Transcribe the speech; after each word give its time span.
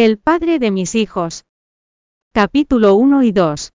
El 0.00 0.16
padre 0.18 0.60
de 0.60 0.70
mis 0.70 0.94
hijos. 0.94 1.44
Capítulo 2.32 2.94
1 2.94 3.24
y 3.24 3.32
2. 3.32 3.72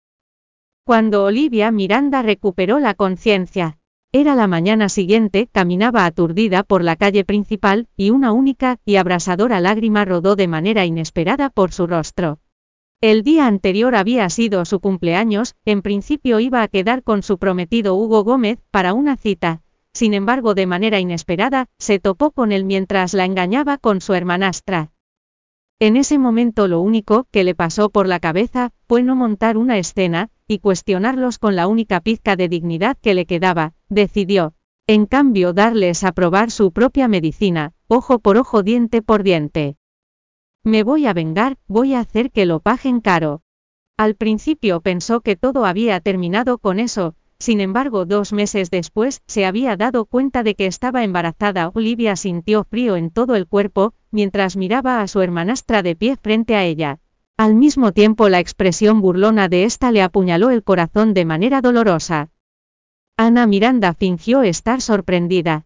Cuando 0.83 1.23
Olivia 1.23 1.71
Miranda 1.71 2.21
recuperó 2.21 2.79
la 2.79 2.93
conciencia, 2.93 3.77
era 4.11 4.35
la 4.35 4.45
mañana 4.45 4.89
siguiente, 4.89 5.47
caminaba 5.49 6.05
aturdida 6.05 6.63
por 6.63 6.83
la 6.83 6.97
calle 6.97 7.23
principal, 7.23 7.87
y 7.95 8.09
una 8.09 8.33
única 8.33 8.79
y 8.83 8.97
abrasadora 8.97 9.61
lágrima 9.61 10.03
rodó 10.03 10.35
de 10.35 10.49
manera 10.49 10.83
inesperada 10.83 11.49
por 11.49 11.71
su 11.71 11.87
rostro. 11.87 12.39
El 12.99 13.23
día 13.23 13.47
anterior 13.47 13.95
había 13.95 14.29
sido 14.29 14.65
su 14.65 14.81
cumpleaños, 14.81 15.55
en 15.63 15.81
principio 15.81 16.41
iba 16.41 16.63
a 16.63 16.67
quedar 16.67 17.01
con 17.01 17.23
su 17.23 17.37
prometido 17.37 17.95
Hugo 17.95 18.25
Gómez, 18.25 18.59
para 18.71 18.91
una 18.91 19.15
cita. 19.15 19.61
Sin 19.93 20.13
embargo, 20.13 20.53
de 20.53 20.65
manera 20.65 20.99
inesperada, 20.99 21.67
se 21.77 21.97
topó 21.99 22.31
con 22.31 22.51
él 22.51 22.65
mientras 22.65 23.13
la 23.13 23.23
engañaba 23.23 23.77
con 23.77 24.01
su 24.01 24.13
hermanastra. 24.13 24.91
En 25.81 25.95
ese 25.95 26.19
momento 26.19 26.67
lo 26.67 26.81
único 26.81 27.27
que 27.31 27.45
le 27.45 27.55
pasó 27.55 27.89
por 27.89 28.05
la 28.05 28.19
cabeza 28.19 28.71
fue 28.87 29.01
no 29.01 29.15
montar 29.15 29.57
una 29.57 29.77
escena, 29.77 30.29
y 30.45 30.59
cuestionarlos 30.59 31.39
con 31.39 31.55
la 31.55 31.67
única 31.67 32.01
pizca 32.01 32.35
de 32.35 32.49
dignidad 32.49 32.97
que 33.01 33.13
le 33.13 33.25
quedaba, 33.25 33.73
decidió, 33.87 34.55
en 34.87 35.05
cambio, 35.05 35.53
darles 35.53 36.03
a 36.03 36.11
probar 36.11 36.51
su 36.51 36.73
propia 36.73 37.07
medicina, 37.07 37.73
ojo 37.87 38.19
por 38.19 38.37
ojo, 38.37 38.61
diente 38.61 39.01
por 39.01 39.23
diente. 39.23 39.77
Me 40.65 40.83
voy 40.83 41.05
a 41.05 41.13
vengar, 41.13 41.57
voy 41.67 41.93
a 41.93 42.01
hacer 42.01 42.31
que 42.31 42.45
lo 42.45 42.59
paguen 42.59 42.99
caro. 42.99 43.41
Al 43.95 44.15
principio 44.15 44.81
pensó 44.81 45.21
que 45.21 45.37
todo 45.37 45.65
había 45.65 45.99
terminado 46.01 46.57
con 46.57 46.79
eso, 46.79 47.15
sin 47.39 47.61
embargo, 47.61 48.05
dos 48.05 48.33
meses 48.33 48.69
después, 48.69 49.21
se 49.25 49.45
había 49.45 49.77
dado 49.77 50.05
cuenta 50.05 50.43
de 50.43 50.55
que 50.55 50.65
estaba 50.65 51.03
embarazada. 51.03 51.71
Olivia 51.73 52.15
sintió 52.17 52.65
frío 52.65 52.97
en 52.97 53.11
todo 53.11 53.35
el 53.35 53.47
cuerpo, 53.47 53.93
mientras 54.11 54.57
miraba 54.57 55.01
a 55.01 55.07
su 55.07 55.21
hermanastra 55.21 55.81
de 55.81 55.95
pie 55.95 56.17
frente 56.17 56.55
a 56.55 56.65
ella. 56.65 56.99
Al 57.37 57.55
mismo 57.55 57.93
tiempo 57.93 58.27
la 58.27 58.39
expresión 58.39 58.99
burlona 58.99 59.47
de 59.47 59.63
ésta 59.63 59.91
le 59.93 60.01
apuñaló 60.01 60.49
el 60.49 60.63
corazón 60.63 61.13
de 61.13 61.23
manera 61.23 61.61
dolorosa. 61.61 62.29
Ana 63.15 63.47
Miranda 63.47 63.93
fingió 63.93 64.43
estar 64.43 64.81
sorprendida. 64.81 65.65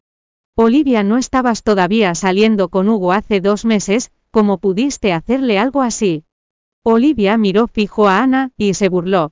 Olivia, 0.55 1.01
no 1.01 1.17
estabas 1.17 1.63
todavía 1.63 2.13
saliendo 2.13 2.69
con 2.69 2.87
Hugo 2.87 3.11
hace 3.11 3.41
dos 3.41 3.65
meses, 3.65 4.11
¿cómo 4.29 4.59
pudiste 4.59 5.11
hacerle 5.11 5.57
algo 5.57 5.81
así? 5.81 6.25
Olivia 6.83 7.37
miró 7.37 7.67
fijo 7.67 8.07
a 8.07 8.21
Ana, 8.21 8.51
y 8.57 8.75
se 8.75 8.89
burló. 8.89 9.31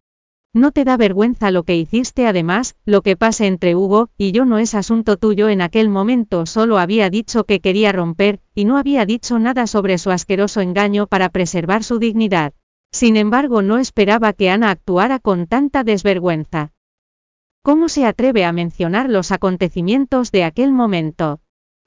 ¿No 0.53 0.71
te 0.71 0.83
da 0.83 0.97
vergüenza 0.97 1.49
lo 1.49 1.63
que 1.63 1.77
hiciste 1.77 2.27
además, 2.27 2.75
lo 2.85 3.01
que 3.03 3.15
pase 3.15 3.47
entre 3.47 3.73
Hugo 3.73 4.09
y 4.17 4.33
yo 4.33 4.43
no 4.43 4.57
es 4.57 4.75
asunto 4.75 5.15
tuyo 5.15 5.47
en 5.47 5.61
aquel 5.61 5.87
momento 5.87 6.45
solo 6.45 6.77
había 6.77 7.09
dicho 7.09 7.45
que 7.45 7.61
quería 7.61 7.93
romper, 7.93 8.41
y 8.53 8.65
no 8.65 8.77
había 8.77 9.05
dicho 9.05 9.39
nada 9.39 9.65
sobre 9.65 9.97
su 9.97 10.11
asqueroso 10.11 10.59
engaño 10.59 11.07
para 11.07 11.29
preservar 11.29 11.85
su 11.85 11.99
dignidad. 11.99 12.53
Sin 12.91 13.15
embargo 13.15 13.61
no 13.61 13.77
esperaba 13.77 14.33
que 14.33 14.49
Ana 14.49 14.71
actuara 14.71 15.19
con 15.19 15.47
tanta 15.47 15.85
desvergüenza. 15.85 16.73
¿Cómo 17.63 17.87
se 17.87 18.05
atreve 18.05 18.43
a 18.43 18.51
mencionar 18.51 19.09
los 19.09 19.31
acontecimientos 19.31 20.31
de 20.33 20.43
aquel 20.43 20.73
momento? 20.73 21.39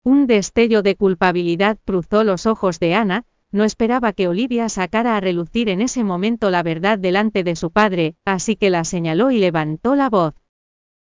Un 0.04 0.26
destello 0.26 0.82
de 0.82 0.96
culpabilidad 0.96 1.78
cruzó 1.84 2.24
los 2.24 2.46
ojos 2.46 2.80
de 2.80 2.94
Ana, 2.94 3.26
no 3.54 3.62
esperaba 3.62 4.12
que 4.12 4.26
Olivia 4.26 4.68
sacara 4.68 5.16
a 5.16 5.20
relucir 5.20 5.68
en 5.68 5.80
ese 5.80 6.02
momento 6.02 6.50
la 6.50 6.64
verdad 6.64 6.98
delante 6.98 7.44
de 7.44 7.54
su 7.54 7.70
padre, 7.70 8.16
así 8.24 8.56
que 8.56 8.68
la 8.68 8.82
señaló 8.82 9.30
y 9.30 9.38
levantó 9.38 9.94
la 9.94 10.10
voz. 10.10 10.34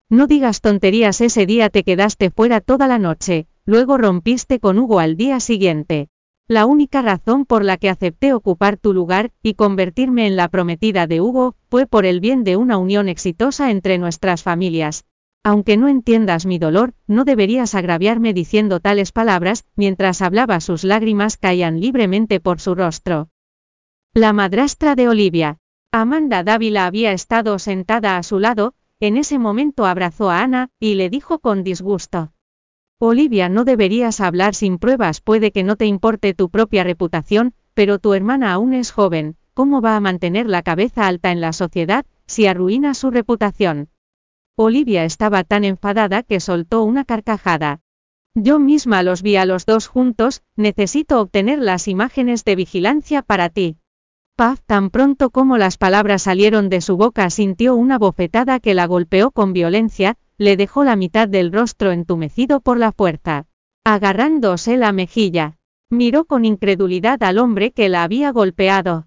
No 0.08 0.28
digas 0.28 0.60
tonterías, 0.60 1.20
ese 1.20 1.46
día 1.46 1.68
te 1.68 1.82
quedaste 1.82 2.30
fuera 2.30 2.60
toda 2.60 2.86
la 2.86 3.00
noche, 3.00 3.48
luego 3.66 3.98
rompiste 3.98 4.60
con 4.60 4.78
Hugo 4.78 5.00
al 5.00 5.16
día 5.16 5.40
siguiente. 5.40 6.10
La 6.46 6.64
única 6.66 7.02
razón 7.02 7.44
por 7.44 7.64
la 7.64 7.76
que 7.76 7.88
acepté 7.88 8.32
ocupar 8.32 8.76
tu 8.76 8.94
lugar 8.94 9.32
y 9.42 9.54
convertirme 9.54 10.28
en 10.28 10.36
la 10.36 10.46
prometida 10.46 11.08
de 11.08 11.20
Hugo 11.20 11.56
fue 11.68 11.88
por 11.88 12.06
el 12.06 12.20
bien 12.20 12.44
de 12.44 12.56
una 12.56 12.78
unión 12.78 13.08
exitosa 13.08 13.72
entre 13.72 13.98
nuestras 13.98 14.44
familias, 14.44 15.04
aunque 15.44 15.76
no 15.76 15.88
entiendas 15.88 16.46
mi 16.46 16.58
dolor, 16.58 16.94
no 17.06 17.24
deberías 17.24 17.74
agraviarme 17.74 18.32
diciendo 18.32 18.80
tales 18.80 19.12
palabras, 19.12 19.66
mientras 19.76 20.22
hablaba 20.22 20.58
sus 20.60 20.84
lágrimas 20.84 21.36
caían 21.36 21.80
libremente 21.80 22.40
por 22.40 22.60
su 22.60 22.74
rostro. 22.74 23.28
La 24.14 24.32
madrastra 24.32 24.94
de 24.94 25.06
Olivia. 25.06 25.58
Amanda 25.92 26.42
Dávila 26.42 26.86
había 26.86 27.12
estado 27.12 27.58
sentada 27.58 28.16
a 28.16 28.22
su 28.22 28.40
lado, 28.40 28.74
en 29.00 29.18
ese 29.18 29.38
momento 29.38 29.84
abrazó 29.84 30.30
a 30.30 30.40
Ana, 30.40 30.70
y 30.80 30.94
le 30.94 31.10
dijo 31.10 31.40
con 31.40 31.62
disgusto. 31.62 32.32
Olivia, 32.98 33.50
no 33.50 33.64
deberías 33.64 34.20
hablar 34.20 34.54
sin 34.54 34.78
pruebas, 34.78 35.20
puede 35.20 35.52
que 35.52 35.62
no 35.62 35.76
te 35.76 35.84
importe 35.84 36.32
tu 36.32 36.48
propia 36.48 36.84
reputación, 36.84 37.52
pero 37.74 37.98
tu 37.98 38.14
hermana 38.14 38.54
aún 38.54 38.72
es 38.72 38.92
joven, 38.92 39.36
¿cómo 39.52 39.82
va 39.82 39.94
a 39.96 40.00
mantener 40.00 40.46
la 40.46 40.62
cabeza 40.62 41.06
alta 41.06 41.32
en 41.32 41.42
la 41.42 41.52
sociedad, 41.52 42.06
si 42.26 42.46
arruina 42.46 42.94
su 42.94 43.10
reputación? 43.10 43.90
Olivia 44.56 45.04
estaba 45.04 45.42
tan 45.42 45.64
enfadada 45.64 46.22
que 46.22 46.38
soltó 46.38 46.84
una 46.84 47.04
carcajada. 47.04 47.80
Yo 48.36 48.60
misma 48.60 49.02
los 49.02 49.22
vi 49.22 49.34
a 49.34 49.46
los 49.46 49.66
dos 49.66 49.88
juntos, 49.88 50.42
necesito 50.54 51.20
obtener 51.20 51.58
las 51.58 51.88
imágenes 51.88 52.44
de 52.44 52.54
vigilancia 52.54 53.22
para 53.22 53.48
ti. 53.48 53.78
Paz 54.36 54.62
tan 54.64 54.90
pronto 54.90 55.30
como 55.30 55.58
las 55.58 55.76
palabras 55.76 56.22
salieron 56.22 56.68
de 56.68 56.80
su 56.80 56.96
boca 56.96 57.30
sintió 57.30 57.74
una 57.74 57.98
bofetada 57.98 58.60
que 58.60 58.74
la 58.74 58.86
golpeó 58.86 59.32
con 59.32 59.52
violencia, 59.52 60.18
le 60.38 60.56
dejó 60.56 60.84
la 60.84 60.94
mitad 60.94 61.28
del 61.28 61.52
rostro 61.52 61.90
entumecido 61.90 62.60
por 62.60 62.78
la 62.78 62.92
fuerza. 62.92 63.46
Agarrándose 63.84 64.76
la 64.76 64.92
mejilla, 64.92 65.56
miró 65.90 66.26
con 66.26 66.44
incredulidad 66.44 67.22
al 67.24 67.38
hombre 67.38 67.72
que 67.72 67.88
la 67.88 68.04
había 68.04 68.30
golpeado. 68.30 69.06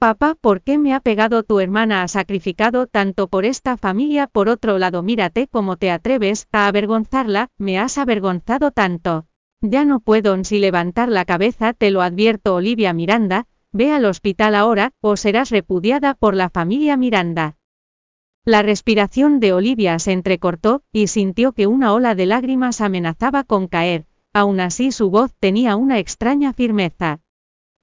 Papá, 0.00 0.34
¿por 0.34 0.62
qué 0.62 0.78
me 0.78 0.94
ha 0.94 1.00
pegado 1.00 1.42
tu 1.42 1.60
hermana? 1.60 2.02
Ha 2.02 2.08
sacrificado 2.08 2.86
tanto 2.86 3.28
por 3.28 3.44
esta 3.44 3.76
familia. 3.76 4.26
Por 4.26 4.48
otro 4.48 4.78
lado, 4.78 5.02
mírate 5.02 5.46
cómo 5.46 5.76
te 5.76 5.90
atreves 5.90 6.48
a 6.52 6.68
avergonzarla, 6.68 7.50
me 7.58 7.78
has 7.78 7.98
avergonzado 7.98 8.70
tanto. 8.70 9.26
Ya 9.60 9.84
no 9.84 10.00
puedo 10.00 10.34
ni 10.38 10.58
levantar 10.58 11.10
la 11.10 11.26
cabeza, 11.26 11.74
te 11.74 11.90
lo 11.90 12.00
advierto, 12.00 12.54
Olivia 12.54 12.94
Miranda, 12.94 13.46
ve 13.72 13.92
al 13.92 14.06
hospital 14.06 14.54
ahora, 14.54 14.92
o 15.02 15.18
serás 15.18 15.50
repudiada 15.50 16.14
por 16.14 16.34
la 16.34 16.48
familia 16.48 16.96
Miranda. 16.96 17.58
La 18.46 18.62
respiración 18.62 19.38
de 19.38 19.52
Olivia 19.52 19.98
se 19.98 20.12
entrecortó, 20.12 20.82
y 20.92 21.08
sintió 21.08 21.52
que 21.52 21.66
una 21.66 21.92
ola 21.92 22.14
de 22.14 22.24
lágrimas 22.24 22.80
amenazaba 22.80 23.44
con 23.44 23.68
caer, 23.68 24.06
aún 24.32 24.60
así 24.60 24.92
su 24.92 25.10
voz 25.10 25.34
tenía 25.38 25.76
una 25.76 25.98
extraña 25.98 26.54
firmeza. 26.54 27.20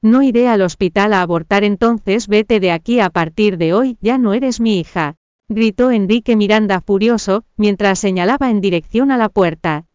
No 0.01 0.21
iré 0.21 0.47
al 0.47 0.61
hospital 0.61 1.13
a 1.13 1.21
abortar 1.21 1.63
entonces 1.63 2.27
vete 2.27 2.59
de 2.59 2.71
aquí 2.71 2.99
a 2.99 3.09
partir 3.09 3.57
de 3.57 3.73
hoy, 3.73 3.97
ya 3.99 4.17
no 4.17 4.33
eres 4.33 4.59
mi 4.59 4.79
hija. 4.79 5.15
Gritó 5.49 5.91
Enrique 5.91 6.35
Miranda 6.35 6.81
furioso, 6.81 7.45
mientras 7.55 7.99
señalaba 7.99 8.51
en 8.51 8.61
dirección 8.61 9.11
a 9.11 9.17
la 9.17 9.29
puerta. 9.29 9.85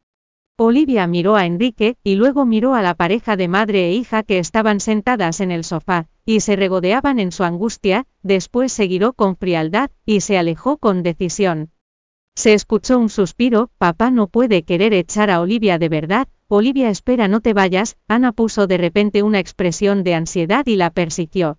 Olivia 0.58 1.06
miró 1.06 1.36
a 1.36 1.46
Enrique, 1.46 1.96
y 2.02 2.16
luego 2.16 2.44
miró 2.44 2.74
a 2.74 2.82
la 2.82 2.94
pareja 2.94 3.36
de 3.36 3.48
madre 3.48 3.86
e 3.86 3.92
hija 3.92 4.22
que 4.22 4.38
estaban 4.38 4.80
sentadas 4.80 5.40
en 5.40 5.50
el 5.50 5.64
sofá, 5.64 6.08
y 6.24 6.40
se 6.40 6.56
regodeaban 6.56 7.18
en 7.18 7.32
su 7.32 7.44
angustia, 7.44 8.06
después 8.22 8.72
se 8.72 8.88
giró 8.88 9.12
con 9.12 9.36
frialdad, 9.36 9.90
y 10.04 10.20
se 10.20 10.36
alejó 10.36 10.78
con 10.78 11.02
decisión. 11.02 11.70
Se 12.34 12.54
escuchó 12.54 12.98
un 12.98 13.08
suspiro, 13.08 13.70
papá 13.78 14.10
no 14.10 14.26
puede 14.26 14.62
querer 14.62 14.94
echar 14.94 15.30
a 15.30 15.40
Olivia 15.40 15.78
de 15.78 15.88
verdad, 15.88 16.28
Olivia 16.54 16.90
espera 16.90 17.28
no 17.28 17.40
te 17.40 17.54
vayas, 17.54 17.96
Ana 18.08 18.32
puso 18.32 18.66
de 18.66 18.76
repente 18.76 19.22
una 19.22 19.38
expresión 19.38 20.04
de 20.04 20.12
ansiedad 20.12 20.66
y 20.66 20.76
la 20.76 20.90
persiguió. 20.90 21.58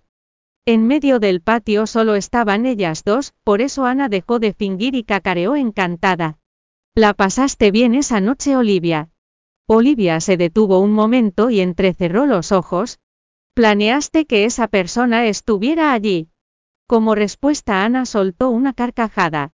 En 0.66 0.86
medio 0.86 1.18
del 1.18 1.40
patio 1.40 1.88
solo 1.88 2.14
estaban 2.14 2.64
ellas 2.64 3.02
dos, 3.02 3.34
por 3.42 3.60
eso 3.60 3.86
Ana 3.86 4.08
dejó 4.08 4.38
de 4.38 4.52
fingir 4.52 4.94
y 4.94 5.02
cacareó 5.02 5.56
encantada. 5.56 6.38
¿La 6.94 7.12
pasaste 7.12 7.72
bien 7.72 7.96
esa 7.96 8.20
noche, 8.20 8.54
Olivia? 8.56 9.10
Olivia 9.66 10.20
se 10.20 10.36
detuvo 10.36 10.78
un 10.78 10.92
momento 10.92 11.50
y 11.50 11.58
entrecerró 11.58 12.26
los 12.26 12.52
ojos. 12.52 13.00
¿Planeaste 13.54 14.26
que 14.26 14.44
esa 14.44 14.68
persona 14.68 15.26
estuviera 15.26 15.92
allí? 15.92 16.28
Como 16.86 17.16
respuesta 17.16 17.84
Ana 17.84 18.06
soltó 18.06 18.48
una 18.50 18.74
carcajada. 18.74 19.53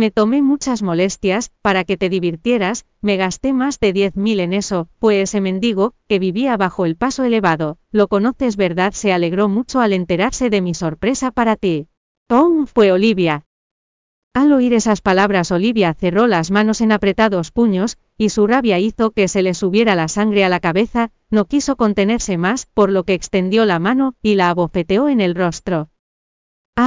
Me 0.00 0.10
tomé 0.10 0.40
muchas 0.40 0.80
molestias, 0.80 1.52
para 1.60 1.84
que 1.84 1.98
te 1.98 2.08
divirtieras, 2.08 2.86
me 3.02 3.18
gasté 3.18 3.52
más 3.52 3.78
de 3.80 3.92
diez 3.92 4.16
mil 4.16 4.40
en 4.40 4.54
eso, 4.54 4.88
pues 4.98 5.24
ese 5.24 5.42
mendigo, 5.42 5.92
que 6.08 6.18
vivía 6.18 6.56
bajo 6.56 6.86
el 6.86 6.96
paso 6.96 7.22
elevado, 7.22 7.76
lo 7.92 8.08
conoces 8.08 8.56
verdad, 8.56 8.94
se 8.94 9.12
alegró 9.12 9.50
mucho 9.50 9.78
al 9.78 9.92
enterarse 9.92 10.48
de 10.48 10.62
mi 10.62 10.72
sorpresa 10.72 11.32
para 11.32 11.54
ti. 11.54 11.88
Oh, 12.30 12.64
fue 12.64 12.92
Olivia. 12.92 13.44
Al 14.32 14.54
oír 14.54 14.72
esas 14.72 15.02
palabras 15.02 15.52
Olivia 15.52 15.92
cerró 15.92 16.26
las 16.26 16.50
manos 16.50 16.80
en 16.80 16.92
apretados 16.92 17.50
puños, 17.50 17.98
y 18.16 18.30
su 18.30 18.46
rabia 18.46 18.78
hizo 18.78 19.10
que 19.10 19.28
se 19.28 19.42
le 19.42 19.52
subiera 19.52 19.96
la 19.96 20.08
sangre 20.08 20.44
a 20.44 20.48
la 20.48 20.60
cabeza, 20.60 21.10
no 21.28 21.44
quiso 21.44 21.76
contenerse 21.76 22.38
más, 22.38 22.64
por 22.64 22.90
lo 22.90 23.04
que 23.04 23.12
extendió 23.12 23.66
la 23.66 23.78
mano, 23.78 24.14
y 24.22 24.36
la 24.36 24.48
abofeteó 24.48 25.10
en 25.10 25.20
el 25.20 25.34
rostro. 25.34 25.90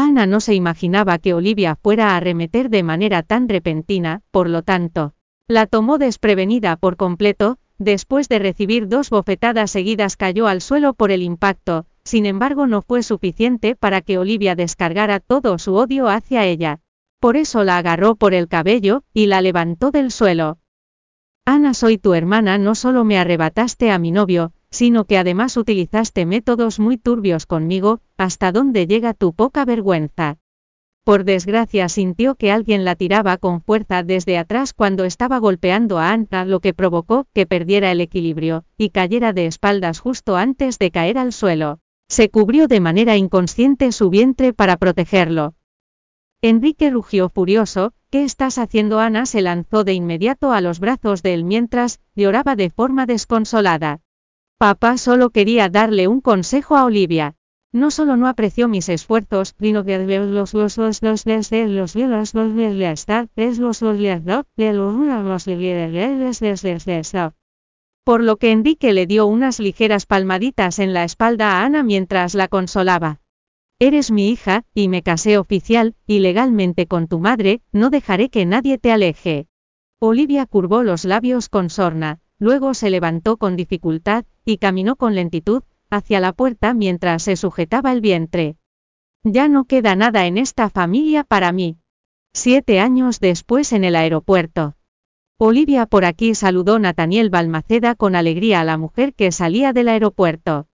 Ana 0.02 0.26
no 0.26 0.40
se 0.40 0.56
imaginaba 0.56 1.20
que 1.20 1.36
Olivia 1.36 1.76
fuera 1.76 2.10
a 2.10 2.18
arremeter 2.18 2.70
de 2.70 2.82
manera 2.82 3.22
tan 3.22 3.48
repentina, 3.48 4.22
por 4.32 4.50
lo 4.50 4.64
tanto, 4.64 5.14
la 5.48 5.68
tomó 5.68 6.00
desprevenida 6.00 6.78
por 6.78 6.98
completo, 6.98 7.58
después 7.78 8.28
de 8.28 8.40
recibir 8.40 8.88
dos 8.88 9.12
bofetadas 9.12 9.70
seguidas 9.70 10.18
cayó 10.18 10.48
al 10.48 10.62
suelo 10.62 10.94
por 10.94 11.12
el 11.12 11.22
impacto, 11.22 11.86
sin 12.04 12.26
embargo 12.26 12.66
no 12.66 12.82
fue 12.82 13.04
suficiente 13.04 13.76
para 13.76 14.02
que 14.02 14.18
Olivia 14.18 14.56
descargara 14.56 15.20
todo 15.20 15.60
su 15.60 15.76
odio 15.76 16.08
hacia 16.08 16.46
ella. 16.46 16.80
Por 17.20 17.38
eso 17.38 17.64
la 17.64 17.78
agarró 17.78 18.16
por 18.16 18.34
el 18.34 18.48
cabello, 18.48 19.04
y 19.14 19.28
la 19.28 19.42
levantó 19.42 19.92
del 19.92 20.12
suelo. 20.12 20.58
Ana, 21.46 21.74
soy 21.74 21.98
tu 21.98 22.14
hermana, 22.14 22.58
no 22.58 22.74
solo 22.74 23.04
me 23.04 23.18
arrebataste 23.18 23.92
a 23.92 24.00
mi 24.00 24.12
novio, 24.12 24.54
sino 24.74 25.06
que 25.06 25.20
además 25.20 25.56
utilizaste 25.56 26.26
métodos 26.26 26.80
muy 26.80 26.98
turbios 26.98 27.46
conmigo, 27.46 28.02
hasta 28.18 28.52
dónde 28.52 28.88
llega 28.88 29.14
tu 29.14 29.32
poca 29.32 29.66
vergüenza. 29.66 30.40
Por 31.04 31.26
desgracia 31.26 31.90
sintió 31.90 32.34
que 32.34 32.52
alguien 32.52 32.84
la 32.84 32.96
tiraba 32.96 33.38
con 33.38 33.62
fuerza 33.62 34.02
desde 34.02 34.38
atrás 34.38 34.74
cuando 34.74 35.04
estaba 35.04 35.38
golpeando 35.38 36.00
a 36.00 36.10
Ana, 36.10 36.44
lo 36.46 36.60
que 36.60 36.74
provocó 36.74 37.28
que 37.34 37.46
perdiera 37.46 37.92
el 37.92 38.02
equilibrio, 38.02 38.66
y 38.76 38.90
cayera 38.90 39.32
de 39.32 39.46
espaldas 39.46 40.00
justo 40.00 40.38
antes 40.38 40.80
de 40.80 40.90
caer 40.90 41.20
al 41.20 41.34
suelo. 41.34 41.80
Se 42.08 42.30
cubrió 42.30 42.68
de 42.68 42.80
manera 42.80 43.16
inconsciente 43.16 43.92
su 43.92 44.10
vientre 44.10 44.54
para 44.54 44.78
protegerlo. 44.78 45.54
Enrique 46.42 46.90
rugió 46.90 47.30
furioso, 47.30 47.94
¿qué 48.10 48.24
estás 48.24 48.58
haciendo? 48.58 49.00
Ana 49.00 49.28
se 49.28 49.42
lanzó 49.42 49.84
de 49.84 49.94
inmediato 49.94 50.52
a 50.52 50.62
los 50.62 50.80
brazos 50.80 51.22
de 51.22 51.36
él 51.36 51.44
mientras 51.44 52.00
lloraba 52.16 52.56
de 52.56 52.70
forma 52.72 53.06
desconsolada. 53.06 54.03
Papá 54.64 54.96
solo 54.98 55.32
quería 55.32 55.68
darle 55.68 56.08
un 56.08 56.22
consejo 56.22 56.78
a 56.78 56.86
Olivia. 56.86 57.36
No 57.74 57.92
solo 57.92 58.16
no 58.16 58.30
apreció 58.30 58.70
mis 58.70 58.88
esfuerzos, 58.88 59.56
sino 59.60 59.84
que 59.84 59.98
los 59.98 60.54
los 60.54 60.78
los 60.78 61.02
los 61.02 61.02
desde 61.02 61.68
los 61.68 61.96
los 61.98 62.34
los 62.34 62.56
desde 62.56 62.92
estar 62.92 63.28
es 63.36 63.60
los 63.60 63.82
los 63.82 64.00
los 64.00 64.46
de 64.56 64.72
los 64.72 64.96
los 64.96 66.40
desde 66.40 67.34
Por 68.06 68.24
lo 68.24 68.38
que 68.38 68.54
Enrique 68.54 68.94
le 68.94 69.06
dio 69.06 69.26
unas 69.26 69.60
ligeras 69.60 70.06
palmaditas 70.06 70.80
en 70.80 70.94
la 70.94 71.04
espalda 71.04 71.60
a 71.60 71.66
Ana 71.66 71.84
mientras 71.84 72.34
la 72.34 72.48
consolaba. 72.48 73.20
Eres 73.80 74.12
mi 74.12 74.30
hija, 74.30 74.64
y 74.74 74.88
me 74.88 75.04
casé 75.04 75.38
oficial, 75.38 75.94
y 76.08 76.20
legalmente 76.20 76.88
con 76.88 77.10
tu 77.10 77.20
madre, 77.20 77.62
no 77.74 77.90
dejaré 77.90 78.30
que 78.30 78.46
nadie 78.46 78.78
te 78.78 78.94
aleje. 78.94 79.48
Olivia 80.00 80.46
curvó 80.46 80.84
los 80.84 81.04
labios 81.04 81.50
con 81.50 81.70
sorna, 81.70 82.22
luego 82.40 82.74
se 82.74 82.90
levantó 82.90 83.36
con 83.36 83.58
dificultad, 83.58 84.24
y 84.46 84.58
caminó 84.58 84.96
con 84.96 85.16
lentitud, 85.16 85.64
hacia 85.90 86.20
la 86.20 86.34
puerta 86.34 86.74
mientras 86.74 87.24
se 87.24 87.36
sujetaba 87.36 87.92
el 87.92 88.02
vientre. 88.02 88.58
Ya 89.24 89.48
no 89.48 89.66
queda 89.66 89.96
nada 89.96 90.26
en 90.26 90.38
esta 90.38 90.70
familia 90.70 91.24
para 91.24 91.52
mí. 91.52 91.78
Siete 92.34 92.80
años 92.80 93.20
después 93.20 93.72
en 93.74 93.84
el 93.84 93.96
aeropuerto. 93.96 94.76
Olivia 95.38 95.86
por 95.86 96.06
aquí 96.06 96.36
saludó 96.36 96.80
Nathaniel 96.80 97.30
Balmaceda 97.30 97.96
con 97.96 98.16
alegría 98.16 98.62
a 98.62 98.64
la 98.64 98.78
mujer 98.78 99.14
que 99.14 99.32
salía 99.32 99.74
del 99.74 99.88
aeropuerto. 99.88 100.68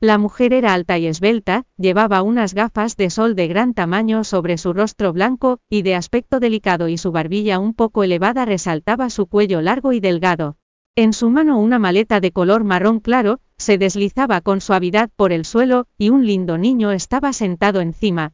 La 0.00 0.16
mujer 0.16 0.52
era 0.52 0.74
alta 0.74 0.96
y 0.96 1.06
esbelta, 1.06 1.64
llevaba 1.76 2.22
unas 2.22 2.54
gafas 2.54 2.96
de 2.96 3.10
sol 3.10 3.34
de 3.34 3.48
gran 3.48 3.74
tamaño 3.74 4.22
sobre 4.22 4.56
su 4.56 4.72
rostro 4.72 5.12
blanco, 5.12 5.58
y 5.68 5.82
de 5.82 5.96
aspecto 5.96 6.38
delicado 6.38 6.86
y 6.88 6.98
su 6.98 7.10
barbilla 7.10 7.58
un 7.58 7.74
poco 7.74 8.04
elevada 8.04 8.44
resaltaba 8.44 9.10
su 9.10 9.26
cuello 9.26 9.60
largo 9.60 9.92
y 9.92 9.98
delgado. 9.98 10.56
En 11.00 11.12
su 11.12 11.30
mano 11.30 11.60
una 11.60 11.78
maleta 11.78 12.18
de 12.18 12.32
color 12.32 12.64
marrón 12.64 12.98
claro, 12.98 13.38
se 13.56 13.78
deslizaba 13.78 14.40
con 14.40 14.60
suavidad 14.60 15.10
por 15.14 15.30
el 15.30 15.44
suelo, 15.44 15.86
y 15.96 16.10
un 16.10 16.26
lindo 16.26 16.58
niño 16.58 16.90
estaba 16.90 17.32
sentado 17.32 17.80
encima, 17.80 18.32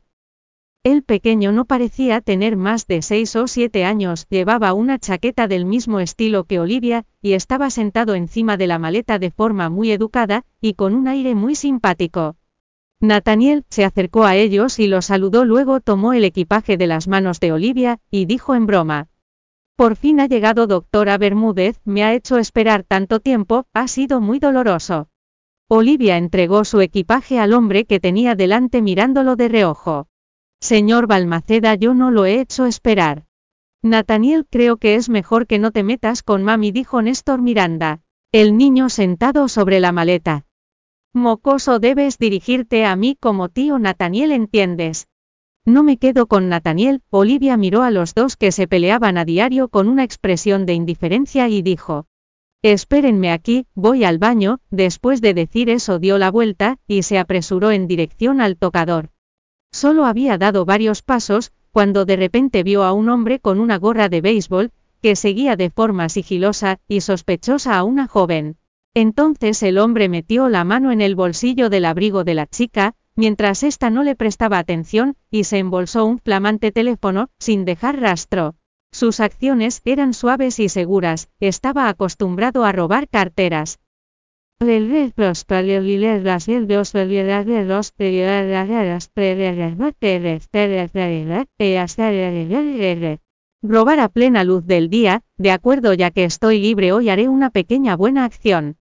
el 0.83 1.03
pequeño 1.03 1.53
no 1.53 1.67
parecía 1.67 2.23
tener 2.23 2.57
más 2.57 2.87
de 2.87 3.03
seis 3.03 3.37
o 3.37 3.49
siete 3.49 3.85
años, 3.85 4.27
llevaba 4.31 4.73
una 4.73 4.99
chaqueta 4.99 5.47
del 5.47 5.67
mismo 5.67 6.01
estilo 6.01 6.45
que 6.45 6.59
Olivia, 6.59 7.05
y 7.21 7.35
estaba 7.35 7.69
sentado 7.69 8.15
encima 8.15 8.57
de 8.57 8.67
la 8.67 8.79
maleta 8.79 9.19
de 9.19 9.31
forma 9.31 9.69
muy 9.69 9.93
educada, 9.93 10.47
y 10.63 10.73
con 10.73 10.95
un 10.95 11.07
aire 11.07 11.35
muy 11.35 11.57
simpático. 11.57 12.37
Nathaniel 12.99 13.65
se 13.69 13.85
acercó 13.85 14.25
a 14.25 14.37
ellos 14.37 14.79
y 14.79 14.87
los 14.87 15.05
saludó 15.05 15.45
luego 15.45 15.81
tomó 15.81 16.15
el 16.15 16.25
equipaje 16.25 16.79
de 16.79 16.87
las 16.87 17.09
manos 17.09 17.41
de 17.41 17.53
Olivia, 17.53 17.99
y 18.11 18.25
dijo 18.25 18.55
en 18.55 18.65
broma. 18.65 19.09
Por 19.77 19.97
fin 19.97 20.21
ha 20.21 20.27
llegado 20.27 20.69
doctora 20.69 21.19
Bermúdez, 21.19 21.81
me 21.85 22.05
ha 22.05 22.15
hecho 22.15 22.39
esperar 22.39 22.85
tanto 22.85 23.19
tiempo, 23.19 23.67
ha 23.73 23.89
sido 23.89 24.21
muy 24.21 24.39
doloroso. 24.39 25.09
Olivia 25.69 26.17
entregó 26.17 26.65
su 26.65 26.81
equipaje 26.81 27.41
al 27.41 27.53
hombre 27.53 27.85
que 27.85 27.99
tenía 27.99 28.37
delante 28.37 28.83
mirándolo 28.83 29.35
de 29.35 29.49
reojo. 29.49 30.07
Señor 30.61 31.09
Balmaceda, 31.09 31.75
yo 31.75 31.93
no 31.93 32.13
lo 32.13 32.25
he 32.25 32.41
hecho 32.41 32.67
esperar. 32.67 33.25
Nathaniel, 33.83 34.47
creo 34.49 34.77
que 34.77 34.95
es 34.95 35.09
mejor 35.09 35.47
que 35.49 35.59
no 35.59 35.73
te 35.73 35.83
metas 35.83 36.23
con 36.23 36.45
mami, 36.45 36.71
dijo 36.71 37.03
Néstor 37.03 37.43
Miranda. 37.43 38.01
El 38.31 38.57
niño 38.57 38.89
sentado 38.89 39.49
sobre 39.49 39.81
la 39.81 39.91
maleta. 39.91 40.47
Mocoso, 41.13 41.81
debes 41.81 42.19
dirigirte 42.19 42.87
a 42.87 42.95
mí 42.97 43.17
como 43.21 43.49
tío 43.49 43.79
Nathaniel, 43.79 44.33
¿entiendes? 44.33 45.09
No 45.67 45.83
me 45.83 45.97
quedo 45.97 46.27
con 46.27 46.51
Nathaniel, 46.51 47.01
Olivia 47.09 47.57
miró 47.57 47.83
a 47.83 47.91
los 47.91 48.15
dos 48.15 48.37
que 48.37 48.53
se 48.53 48.69
peleaban 48.69 49.17
a 49.17 49.25
diario 49.25 49.69
con 49.69 49.89
una 49.89 50.05
expresión 50.05 50.67
de 50.67 50.75
indiferencia 50.75 51.49
y 51.49 51.63
dijo. 51.63 52.07
Espérenme 52.63 53.33
aquí, 53.33 53.67
voy 53.75 54.05
al 54.05 54.19
baño, 54.19 54.61
después 54.71 55.23
de 55.23 55.33
decir 55.33 55.71
eso 55.71 55.99
dio 55.99 56.19
la 56.19 56.31
vuelta, 56.31 56.79
y 56.87 57.03
se 57.03 57.19
apresuró 57.19 57.71
en 57.71 57.87
dirección 57.87 58.43
al 58.43 58.57
tocador. 58.59 59.11
Solo 59.73 60.05
había 60.05 60.37
dado 60.37 60.67
varios 60.67 61.03
pasos, 61.03 61.53
cuando 61.73 62.05
de 62.05 62.17
repente 62.17 62.63
vio 62.63 62.85
a 62.85 62.93
un 62.93 63.09
hombre 63.09 63.41
con 63.41 63.59
una 63.59 63.79
gorra 63.79 64.09
de 64.09 64.21
béisbol, 64.21 64.71
que 65.01 65.17
seguía 65.17 65.57
de 65.57 65.71
forma 65.71 66.09
sigilosa 66.09 66.79
y 66.89 67.01
sospechosa 67.01 67.77
a 67.77 67.85
una 67.85 68.07
joven. 68.07 68.57
Entonces 68.95 69.63
el 69.63 69.79
hombre 69.79 70.09
metió 70.09 70.49
la 70.49 70.65
mano 70.65 70.93
en 70.93 71.01
el 71.01 71.17
bolsillo 71.17 71.69
del 71.71 71.87
abrigo 71.87 72.23
de 72.23 72.35
la 72.35 72.47
chica, 72.47 72.95
mientras 73.17 73.63
ésta 73.63 73.91
no 73.91 74.03
le 74.03 74.17
prestaba 74.17 74.59
atención, 74.59 75.17
y 75.31 75.45
se 75.45 75.59
embolsó 75.59 76.05
un 76.05 76.19
flamante 76.19 76.73
teléfono, 76.73 77.29
sin 77.39 77.65
dejar 77.65 78.01
rastro. 78.01 78.55
Sus 78.93 79.21
acciones 79.21 79.83
eran 79.85 80.15
suaves 80.15 80.61
y 80.61 80.69
seguras, 80.69 81.29
estaba 81.41 81.89
acostumbrado 81.89 82.65
a 82.65 82.73
robar 82.73 83.09
carteras, 83.09 83.79
Robar 93.63 93.99
a 93.99 94.09
plena 94.09 94.45
luz 94.45 94.65
del 94.65 94.89
día, 94.91 95.23
de 95.39 95.51
acuerdo 95.51 95.93
ya 95.93 96.11
que 96.11 96.25
estoy 96.25 96.61
libre 96.61 96.93
hoy 96.93 97.09
haré 97.09 97.29
una 97.29 97.51
pequeña 97.51 97.97
buena 97.97 98.25
acción. 98.25 98.77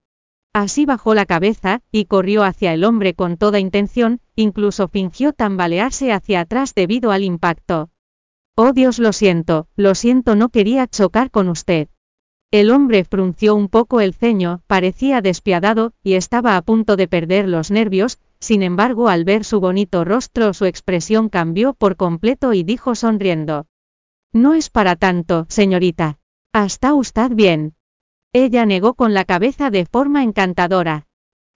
Así 0.53 0.85
bajó 0.85 1.15
la 1.15 1.25
cabeza, 1.25 1.81
y 1.91 2.05
corrió 2.05 2.44
hacia 2.44 2.73
el 2.73 2.83
hombre 2.83 3.15
con 3.15 3.38
toda 3.38 3.59
intención, 3.59 4.21
incluso 4.35 4.88
fingió 4.88 5.33
tambalearse 5.33 6.12
hacia 6.12 6.41
atrás 6.41 6.75
debido 6.75 7.12
al 7.12 7.24
impacto. 7.24 7.89
Oh 8.55 8.72
Dios, 8.72 9.00
lo 9.00 9.13
siento, 9.13 9.67
lo 9.75 9.95
siento, 9.95 10.36
no 10.36 10.50
quería 10.50 10.88
chocar 10.88 11.31
con 11.31 11.50
usted. 11.50 11.88
El 12.51 12.69
hombre 12.69 13.03
frunció 13.03 13.55
un 13.55 13.67
poco 13.67 14.00
el 14.00 14.13
ceño, 14.13 14.62
parecía 14.67 15.22
despiadado, 15.22 15.93
y 16.03 16.13
estaba 16.13 16.55
a 16.55 16.62
punto 16.62 16.98
de 16.98 17.07
perder 17.07 17.50
los 17.50 17.72
nervios, 17.72 18.19
sin 18.39 18.62
embargo 18.62 19.10
al 19.10 19.24
ver 19.24 19.43
su 19.45 19.60
bonito 19.60 20.05
rostro 20.05 20.53
su 20.53 20.65
expresión 20.65 21.29
cambió 21.29 21.74
por 21.74 21.95
completo 21.95 22.53
y 22.53 22.62
dijo 22.62 22.93
sonriendo. 22.93 23.65
No 24.33 24.53
es 24.53 24.69
para 24.69 24.95
tanto, 24.95 25.48
señorita. 25.50 26.19
¿Está 26.53 26.93
usted 26.93 27.31
bien? 27.31 27.74
Ella 28.35 28.65
negó 28.65 28.95
con 28.95 29.13
la 29.13 29.25
cabeza 29.25 29.69
de 29.69 29.85
forma 29.85 30.23
encantadora. 30.23 31.05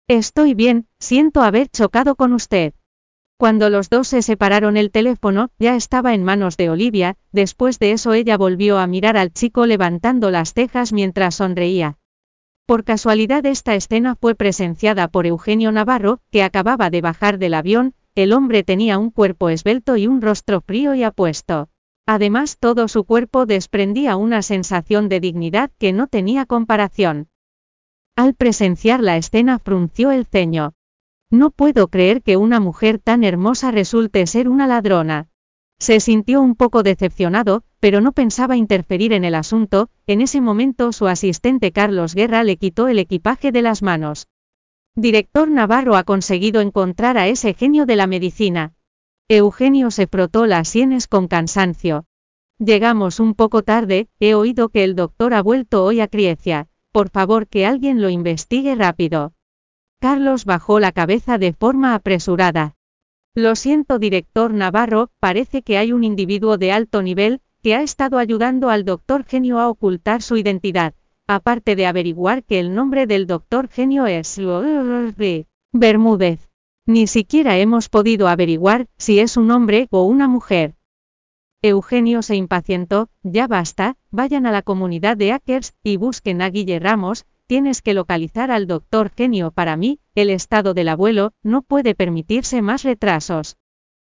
Estoy 0.08 0.52
bien, 0.52 0.86
siento 1.00 1.40
haber 1.40 1.68
chocado 1.68 2.16
con 2.16 2.34
usted. 2.34 2.74
Cuando 3.38 3.70
los 3.70 3.88
dos 3.88 4.08
se 4.08 4.20
separaron 4.20 4.76
el 4.76 4.90
teléfono, 4.90 5.48
ya 5.58 5.74
estaba 5.74 6.12
en 6.12 6.22
manos 6.22 6.58
de 6.58 6.68
Olivia, 6.68 7.16
después 7.32 7.78
de 7.78 7.92
eso 7.92 8.12
ella 8.12 8.36
volvió 8.36 8.76
a 8.76 8.86
mirar 8.86 9.16
al 9.16 9.32
chico 9.32 9.64
levantando 9.64 10.30
las 10.30 10.52
cejas 10.52 10.92
mientras 10.92 11.36
sonreía. 11.36 11.96
Por 12.66 12.84
casualidad 12.84 13.46
esta 13.46 13.74
escena 13.74 14.14
fue 14.14 14.34
presenciada 14.34 15.08
por 15.08 15.26
Eugenio 15.26 15.72
Navarro, 15.72 16.20
que 16.30 16.42
acababa 16.42 16.90
de 16.90 17.00
bajar 17.00 17.38
del 17.38 17.54
avión, 17.54 17.94
el 18.14 18.34
hombre 18.34 18.64
tenía 18.64 18.98
un 18.98 19.10
cuerpo 19.10 19.48
esbelto 19.48 19.96
y 19.96 20.06
un 20.06 20.20
rostro 20.20 20.60
frío 20.60 20.94
y 20.94 21.04
apuesto. 21.04 21.70
Además 22.06 22.58
todo 22.58 22.86
su 22.86 23.02
cuerpo 23.04 23.46
desprendía 23.46 24.16
una 24.16 24.42
sensación 24.42 25.08
de 25.08 25.18
dignidad 25.18 25.72
que 25.78 25.92
no 25.92 26.06
tenía 26.06 26.46
comparación. 26.46 27.28
Al 28.14 28.34
presenciar 28.34 29.00
la 29.00 29.16
escena 29.16 29.58
frunció 29.58 30.12
el 30.12 30.24
ceño. 30.24 30.74
No 31.30 31.50
puedo 31.50 31.88
creer 31.88 32.22
que 32.22 32.36
una 32.36 32.60
mujer 32.60 33.00
tan 33.00 33.24
hermosa 33.24 33.72
resulte 33.72 34.24
ser 34.28 34.48
una 34.48 34.68
ladrona. 34.68 35.28
Se 35.80 35.98
sintió 35.98 36.40
un 36.40 36.54
poco 36.54 36.84
decepcionado, 36.84 37.64
pero 37.80 38.00
no 38.00 38.12
pensaba 38.12 38.56
interferir 38.56 39.12
en 39.12 39.24
el 39.24 39.34
asunto, 39.34 39.90
en 40.06 40.20
ese 40.20 40.40
momento 40.40 40.92
su 40.92 41.08
asistente 41.08 41.72
Carlos 41.72 42.14
Guerra 42.14 42.44
le 42.44 42.56
quitó 42.56 42.86
el 42.86 43.00
equipaje 43.00 43.50
de 43.50 43.62
las 43.62 43.82
manos. 43.82 44.28
Director 44.94 45.50
Navarro 45.50 45.96
ha 45.96 46.04
conseguido 46.04 46.60
encontrar 46.60 47.18
a 47.18 47.26
ese 47.26 47.52
genio 47.52 47.84
de 47.84 47.96
la 47.96 48.06
medicina. 48.06 48.75
Eugenio 49.28 49.90
se 49.90 50.06
frotó 50.06 50.46
las 50.46 50.68
sienes 50.68 51.08
con 51.08 51.26
cansancio. 51.26 52.04
Llegamos 52.60 53.18
un 53.18 53.34
poco 53.34 53.62
tarde, 53.62 54.08
he 54.20 54.34
oído 54.34 54.68
que 54.68 54.84
el 54.84 54.94
doctor 54.94 55.34
ha 55.34 55.42
vuelto 55.42 55.82
hoy 55.82 55.98
a 55.98 56.06
Criecia. 56.06 56.68
Por 56.92 57.10
favor 57.10 57.48
que 57.48 57.66
alguien 57.66 58.00
lo 58.00 58.08
investigue 58.08 58.76
rápido. 58.76 59.32
Carlos 59.98 60.44
bajó 60.44 60.78
la 60.78 60.92
cabeza 60.92 61.38
de 61.38 61.52
forma 61.52 61.96
apresurada. 61.96 62.76
Lo 63.34 63.56
siento, 63.56 63.98
director 63.98 64.54
Navarro, 64.54 65.10
parece 65.18 65.62
que 65.62 65.76
hay 65.76 65.92
un 65.92 66.04
individuo 66.04 66.56
de 66.56 66.70
alto 66.70 67.02
nivel, 67.02 67.40
que 67.64 67.74
ha 67.74 67.82
estado 67.82 68.18
ayudando 68.18 68.70
al 68.70 68.84
doctor 68.84 69.24
Genio 69.24 69.58
a 69.58 69.68
ocultar 69.68 70.22
su 70.22 70.36
identidad, 70.36 70.94
aparte 71.26 71.74
de 71.74 71.86
averiguar 71.86 72.44
que 72.44 72.60
el 72.60 72.76
nombre 72.76 73.08
del 73.08 73.26
doctor 73.26 73.68
Genio 73.68 74.06
es 74.06 74.40
Bermúdez. 75.72 76.48
Ni 76.88 77.08
siquiera 77.08 77.58
hemos 77.58 77.88
podido 77.88 78.28
averiguar 78.28 78.86
si 78.96 79.18
es 79.18 79.36
un 79.36 79.50
hombre 79.50 79.88
o 79.90 80.04
una 80.04 80.28
mujer. 80.28 80.76
Eugenio 81.60 82.22
se 82.22 82.36
impacientó, 82.36 83.08
ya 83.24 83.48
basta, 83.48 83.96
vayan 84.12 84.46
a 84.46 84.52
la 84.52 84.62
comunidad 84.62 85.16
de 85.16 85.30
hackers 85.32 85.74
y 85.82 85.96
busquen 85.96 86.40
a 86.42 86.48
Guille 86.48 86.78
Ramos, 86.78 87.26
tienes 87.48 87.82
que 87.82 87.92
localizar 87.92 88.52
al 88.52 88.68
doctor 88.68 89.10
Genio 89.10 89.50
para 89.50 89.76
mí, 89.76 89.98
el 90.14 90.30
estado 90.30 90.74
del 90.74 90.88
abuelo, 90.88 91.32
no 91.42 91.62
puede 91.62 91.96
permitirse 91.96 92.62
más 92.62 92.84
retrasos. 92.84 93.56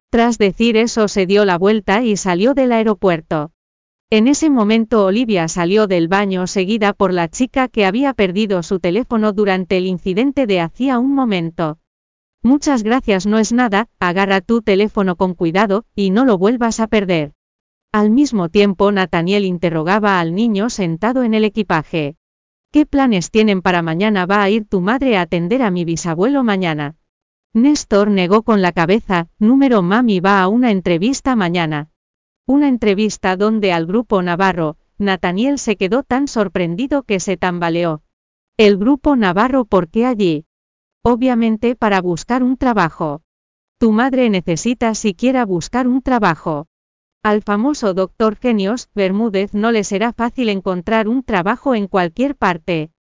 Tras 0.09 0.39
decir 0.39 0.79
eso 0.79 1.09
se 1.09 1.27
dio 1.27 1.45
la 1.45 1.59
vuelta 1.59 2.03
y 2.03 2.17
salió 2.17 2.55
del 2.55 2.73
aeropuerto. 2.73 3.53
En 4.09 4.29
ese 4.29 4.49
momento 4.49 5.05
Olivia 5.05 5.47
salió 5.49 5.87
del 5.87 6.09
baño 6.09 6.47
seguida 6.47 6.95
por 6.95 7.13
la 7.13 7.29
chica 7.29 7.69
que 7.69 7.85
había 7.85 8.15
perdido 8.15 8.63
su 8.63 8.81
teléfono 8.81 9.35
durante 9.35 9.77
el 9.77 9.85
incidente 9.87 10.47
de 10.47 10.61
hacía 10.61 10.99
un 10.99 11.15
momento. 11.15 11.82
Muchas 12.45 12.83
gracias 12.83 13.25
no 13.25 13.39
es 13.39 13.53
nada, 13.53 13.89
agarra 14.01 14.41
tu 14.41 14.63
teléfono 14.63 15.15
con 15.17 15.35
cuidado, 15.35 15.85
y 15.95 16.11
no 16.11 16.25
lo 16.25 16.39
vuelvas 16.39 16.81
a 16.81 16.89
perder. 16.89 17.33
Al 17.93 18.11
mismo 18.11 18.49
tiempo 18.49 18.91
Nathaniel 18.91 19.45
interrogaba 19.45 20.19
al 20.19 20.35
niño 20.35 20.69
sentado 20.69 21.23
en 21.23 21.35
el 21.35 21.45
equipaje. 21.45 22.17
¿Qué 22.73 22.85
planes 22.85 23.31
tienen 23.31 23.63
para 23.63 23.83
mañana? 23.83 24.27
¿Va 24.27 24.43
a 24.43 24.51
ir 24.51 24.67
tu 24.67 24.81
madre 24.81 25.17
a 25.17 25.21
atender 25.21 25.63
a 25.63 25.71
mi 25.71 25.85
bisabuelo 25.85 26.43
mañana? 26.43 26.97
Néstor 27.53 28.11
negó 28.11 28.43
con 28.43 28.63
la 28.63 28.73
cabeza, 28.73 29.29
número 29.39 29.83
mami 29.83 30.21
va 30.21 30.41
a 30.41 30.49
una 30.49 30.71
entrevista 30.71 31.37
mañana. 31.37 31.91
Una 32.47 32.67
entrevista 32.67 33.37
donde 33.37 33.73
al 33.73 33.87
grupo 33.87 34.21
Navarro, 34.23 34.79
Nathaniel 34.99 35.59
se 35.59 35.77
quedó 35.77 36.03
tan 36.03 36.27
sorprendido 36.27 37.03
que 37.03 37.21
se 37.21 37.37
tambaleó. 37.37 38.03
El 38.57 38.79
grupo 38.79 39.15
Navarro, 39.17 39.65
¿por 39.65 39.89
qué 39.89 40.07
allí? 40.07 40.47
Obviamente 41.05 41.75
para 41.75 42.01
buscar 42.01 42.45
un 42.45 42.57
trabajo. 42.57 43.23
Tu 43.79 43.91
madre 43.91 44.31
necesita 44.31 44.95
siquiera 44.95 45.45
buscar 45.45 45.89
un 45.89 46.01
trabajo. 46.01 46.69
Al 47.25 47.43
famoso 47.43 47.93
doctor 47.93 48.37
Genios, 48.37 48.89
Bermúdez 48.95 49.53
no 49.53 49.73
le 49.73 49.83
será 49.83 50.13
fácil 50.13 50.49
encontrar 50.49 51.09
un 51.09 51.25
trabajo 51.25 51.75
en 51.75 51.89
cualquier 51.89 52.37
parte. 52.37 52.93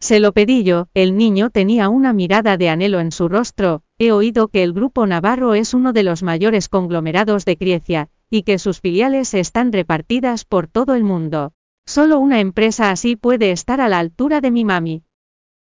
Se 0.00 0.20
lo 0.20 0.32
pedí 0.32 0.64
yo, 0.64 0.88
el 0.94 1.18
niño 1.18 1.50
tenía 1.50 1.90
una 1.90 2.14
mirada 2.14 2.56
de 2.56 2.70
anhelo 2.70 3.00
en 3.00 3.12
su 3.12 3.28
rostro, 3.28 3.82
he 3.98 4.12
oído 4.12 4.48
que 4.48 4.62
el 4.62 4.72
Grupo 4.72 5.06
Navarro 5.06 5.52
es 5.52 5.74
uno 5.74 5.92
de 5.92 6.02
los 6.02 6.22
mayores 6.22 6.70
conglomerados 6.70 7.44
de 7.44 7.58
Criecia, 7.58 8.08
y 8.30 8.44
que 8.44 8.58
sus 8.58 8.80
filiales 8.80 9.34
están 9.34 9.70
repartidas 9.70 10.46
por 10.46 10.66
todo 10.66 10.94
el 10.94 11.04
mundo. 11.04 11.52
Solo 11.84 12.20
una 12.20 12.40
empresa 12.40 12.90
así 12.90 13.16
puede 13.16 13.50
estar 13.50 13.82
a 13.82 13.90
la 13.90 13.98
altura 13.98 14.40
de 14.40 14.50
mi 14.50 14.64
mami. 14.64 15.02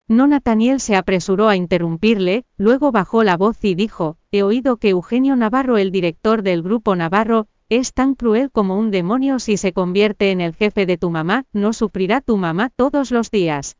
No 0.09 0.27
Nathaniel 0.27 0.81
se 0.81 0.95
apresuró 0.95 1.47
a 1.47 1.55
interrumpirle, 1.55 2.45
luego 2.57 2.91
bajó 2.91 3.23
la 3.23 3.37
voz 3.37 3.63
y 3.63 3.73
dijo, 3.73 4.17
he 4.31 4.43
oído 4.43 4.77
que 4.77 4.89
Eugenio 4.89 5.35
Navarro, 5.35 5.77
el 5.77 5.91
director 5.91 6.43
del 6.43 6.61
grupo 6.61 6.95
Navarro, 6.95 7.47
es 7.69 7.93
tan 7.93 8.15
cruel 8.15 8.51
como 8.51 8.77
un 8.77 8.91
demonio 8.91 9.39
si 9.39 9.55
se 9.55 9.71
convierte 9.71 10.31
en 10.31 10.41
el 10.41 10.53
jefe 10.53 10.85
de 10.85 10.97
tu 10.97 11.09
mamá, 11.09 11.45
no 11.53 11.71
sufrirá 11.71 12.19
tu 12.19 12.37
mamá 12.37 12.69
todos 12.75 13.11
los 13.11 13.31
días. 13.31 13.77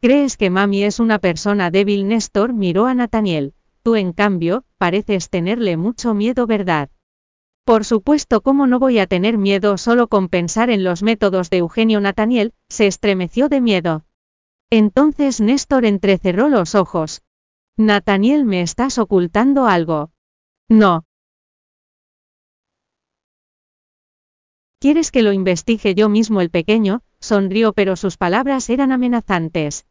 ¿Crees 0.00 0.36
que 0.36 0.50
mami 0.50 0.84
es 0.84 1.00
una 1.00 1.18
persona 1.18 1.70
débil? 1.70 2.06
Néstor 2.06 2.52
miró 2.52 2.86
a 2.86 2.94
Nathaniel. 2.94 3.54
Tú 3.82 3.96
en 3.96 4.12
cambio, 4.12 4.64
pareces 4.78 5.30
tenerle 5.30 5.76
mucho 5.76 6.14
miedo, 6.14 6.46
¿verdad? 6.46 6.90
Por 7.64 7.84
supuesto, 7.84 8.40
¿cómo 8.42 8.66
no 8.66 8.78
voy 8.78 8.98
a 8.98 9.06
tener 9.06 9.36
miedo 9.36 9.78
solo 9.78 10.08
con 10.08 10.28
pensar 10.28 10.70
en 10.70 10.84
los 10.84 11.02
métodos 11.02 11.50
de 11.50 11.58
Eugenio 11.58 12.00
Nathaniel? 12.00 12.52
Se 12.68 12.86
estremeció 12.86 13.48
de 13.48 13.60
miedo. 13.60 14.04
Entonces 14.76 15.40
Néstor 15.40 15.84
entrecerró 15.84 16.48
los 16.48 16.74
ojos. 16.74 17.22
Nathaniel, 17.76 18.44
me 18.44 18.60
estás 18.60 18.98
ocultando 18.98 19.66
algo. 19.66 20.10
No. 20.68 21.04
¿Quieres 24.80 25.12
que 25.12 25.22
lo 25.22 25.32
investigue 25.32 25.94
yo 25.94 26.08
mismo 26.08 26.40
el 26.40 26.50
pequeño? 26.50 27.02
Sonrió 27.20 27.72
pero 27.72 27.94
sus 27.94 28.16
palabras 28.16 28.68
eran 28.68 28.90
amenazantes. 28.90 29.86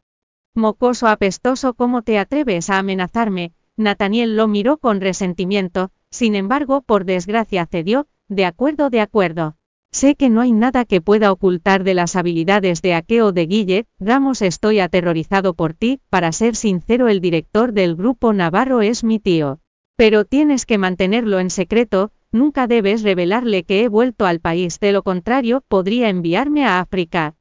Mocoso 0.54 1.06
apestoso, 1.06 1.72
¿cómo 1.72 2.02
te 2.02 2.18
atreves 2.18 2.68
a 2.68 2.78
amenazarme? 2.78 3.54
Nathaniel 3.78 4.36
lo 4.36 4.48
miró 4.48 4.76
con 4.76 5.00
resentimiento, 5.00 5.92
sin 6.10 6.34
embargo, 6.34 6.82
por 6.82 7.06
desgracia 7.06 7.64
cedió, 7.64 8.06
de 8.28 8.44
acuerdo, 8.44 8.90
de 8.90 9.00
acuerdo. 9.00 9.56
Sé 9.94 10.16
que 10.16 10.28
no 10.28 10.40
hay 10.40 10.50
nada 10.50 10.84
que 10.84 11.00
pueda 11.00 11.30
ocultar 11.30 11.84
de 11.84 11.94
las 11.94 12.16
habilidades 12.16 12.82
de 12.82 12.94
Aqueo 12.94 13.30
de 13.30 13.46
Guille, 13.46 13.86
Ramos 14.00 14.42
estoy 14.42 14.80
aterrorizado 14.80 15.54
por 15.54 15.72
ti, 15.72 16.00
para 16.10 16.32
ser 16.32 16.56
sincero 16.56 17.06
el 17.06 17.20
director 17.20 17.72
del 17.72 17.94
grupo 17.94 18.32
Navarro 18.32 18.82
es 18.82 19.04
mi 19.04 19.20
tío. 19.20 19.60
Pero 19.94 20.24
tienes 20.24 20.66
que 20.66 20.78
mantenerlo 20.78 21.38
en 21.38 21.48
secreto, 21.48 22.10
nunca 22.32 22.66
debes 22.66 23.04
revelarle 23.04 23.62
que 23.62 23.84
he 23.84 23.88
vuelto 23.88 24.26
al 24.26 24.40
país, 24.40 24.80
de 24.80 24.90
lo 24.90 25.04
contrario, 25.04 25.62
podría 25.68 26.08
enviarme 26.08 26.64
a 26.64 26.80
África. 26.80 27.36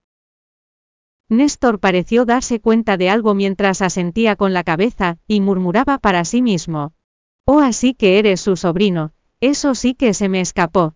Néstor 1.30 1.80
pareció 1.80 2.24
darse 2.24 2.60
cuenta 2.60 2.98
de 2.98 3.10
algo 3.10 3.34
mientras 3.34 3.82
asentía 3.82 4.36
con 4.36 4.54
la 4.54 4.64
cabeza, 4.64 5.18
y 5.28 5.42
murmuraba 5.42 5.98
para 5.98 6.24
sí 6.24 6.44
mismo. 6.44 6.94
Oh, 7.48 7.62
así 7.62 7.96
que 7.96 8.20
eres 8.20 8.42
su 8.42 8.58
sobrino, 8.58 9.12
eso 9.42 9.74
sí 9.74 9.96
que 9.96 10.14
se 10.14 10.30
me 10.30 10.40
escapó. 10.40 10.94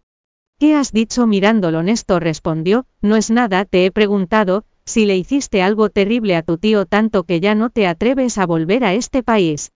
¿Qué 0.60 0.74
has 0.74 0.92
dicho 0.92 1.28
mirándolo? 1.28 1.84
Néstor 1.84 2.24
respondió, 2.24 2.88
no 3.00 3.16
es 3.16 3.30
nada, 3.30 3.64
te 3.64 3.86
he 3.86 3.92
preguntado, 3.92 4.66
si 4.86 5.06
le 5.06 5.16
hiciste 5.16 5.62
algo 5.62 5.90
terrible 5.90 6.36
a 6.36 6.42
tu 6.42 6.58
tío 6.58 6.88
tanto 6.88 7.26
que 7.26 7.40
ya 7.40 7.54
no 7.54 7.70
te 7.70 7.86
atreves 7.86 8.40
a 8.40 8.48
volver 8.48 8.84
a 8.84 8.96
este 8.96 9.22
país. 9.22 9.72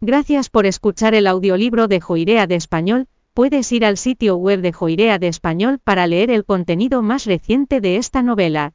Gracias 0.00 0.48
por 0.48 0.64
escuchar 0.64 1.14
el 1.14 1.26
audiolibro 1.26 1.86
de 1.86 2.00
Joirea 2.00 2.46
de 2.46 2.54
Español, 2.54 3.08
puedes 3.34 3.70
ir 3.72 3.84
al 3.84 3.98
sitio 3.98 4.36
web 4.36 4.62
de 4.62 4.72
Joirea 4.72 5.18
de 5.18 5.28
Español 5.28 5.80
para 5.84 6.06
leer 6.06 6.30
el 6.30 6.46
contenido 6.46 7.02
más 7.02 7.26
reciente 7.26 7.82
de 7.82 7.96
esta 7.96 8.22
novela. 8.22 8.72